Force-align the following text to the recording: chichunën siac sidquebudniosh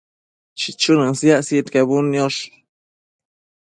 chichunën 0.59 1.13
siac 1.19 1.41
sidquebudniosh 1.47 2.39